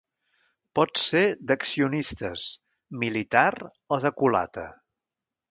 [0.77, 1.21] Pot ser
[1.51, 2.47] d'accionistes,
[3.05, 4.67] militar o de culata.